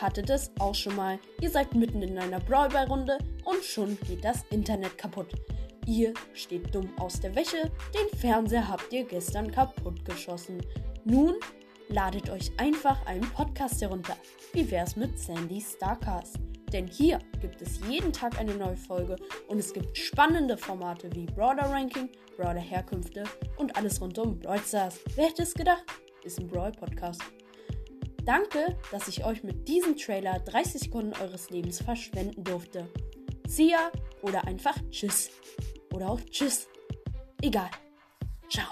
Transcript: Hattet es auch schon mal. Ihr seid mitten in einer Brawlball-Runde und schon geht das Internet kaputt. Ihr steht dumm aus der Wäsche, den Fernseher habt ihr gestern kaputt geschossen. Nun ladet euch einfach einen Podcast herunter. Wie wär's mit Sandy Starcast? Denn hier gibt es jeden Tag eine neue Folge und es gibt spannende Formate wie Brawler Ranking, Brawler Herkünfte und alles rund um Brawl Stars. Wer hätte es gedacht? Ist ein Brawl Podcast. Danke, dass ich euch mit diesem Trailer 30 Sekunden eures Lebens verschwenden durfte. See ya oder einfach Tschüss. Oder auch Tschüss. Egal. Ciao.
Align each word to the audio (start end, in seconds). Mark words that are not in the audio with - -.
Hattet 0.00 0.30
es 0.30 0.50
auch 0.58 0.74
schon 0.74 0.96
mal. 0.96 1.18
Ihr 1.40 1.50
seid 1.50 1.74
mitten 1.74 2.00
in 2.00 2.18
einer 2.18 2.40
Brawlball-Runde 2.40 3.18
und 3.44 3.62
schon 3.62 3.98
geht 4.06 4.24
das 4.24 4.44
Internet 4.50 4.96
kaputt. 4.96 5.28
Ihr 5.86 6.14
steht 6.32 6.74
dumm 6.74 6.88
aus 6.98 7.20
der 7.20 7.34
Wäsche, 7.34 7.70
den 7.94 8.18
Fernseher 8.18 8.66
habt 8.66 8.92
ihr 8.92 9.04
gestern 9.04 9.50
kaputt 9.50 10.04
geschossen. 10.04 10.64
Nun 11.04 11.34
ladet 11.88 12.30
euch 12.30 12.50
einfach 12.56 13.04
einen 13.06 13.28
Podcast 13.32 13.82
herunter. 13.82 14.16
Wie 14.52 14.70
wär's 14.70 14.96
mit 14.96 15.18
Sandy 15.18 15.60
Starcast? 15.60 16.36
Denn 16.72 16.86
hier 16.86 17.18
gibt 17.40 17.60
es 17.60 17.80
jeden 17.88 18.12
Tag 18.12 18.38
eine 18.38 18.54
neue 18.54 18.76
Folge 18.76 19.16
und 19.48 19.58
es 19.58 19.72
gibt 19.72 19.98
spannende 19.98 20.56
Formate 20.56 21.10
wie 21.14 21.26
Brawler 21.26 21.68
Ranking, 21.68 22.08
Brawler 22.36 22.60
Herkünfte 22.60 23.24
und 23.56 23.76
alles 23.76 24.00
rund 24.00 24.18
um 24.18 24.38
Brawl 24.38 24.60
Stars. 24.60 25.00
Wer 25.16 25.26
hätte 25.26 25.42
es 25.42 25.52
gedacht? 25.52 25.84
Ist 26.22 26.38
ein 26.38 26.46
Brawl 26.46 26.72
Podcast. 26.72 27.22
Danke, 28.30 28.76
dass 28.92 29.08
ich 29.08 29.24
euch 29.24 29.42
mit 29.42 29.66
diesem 29.66 29.96
Trailer 29.96 30.38
30 30.38 30.82
Sekunden 30.82 31.20
eures 31.20 31.50
Lebens 31.50 31.82
verschwenden 31.82 32.44
durfte. 32.44 32.88
See 33.48 33.70
ya 33.70 33.90
oder 34.22 34.46
einfach 34.46 34.76
Tschüss. 34.88 35.30
Oder 35.92 36.10
auch 36.10 36.20
Tschüss. 36.30 36.68
Egal. 37.42 37.72
Ciao. 38.48 38.68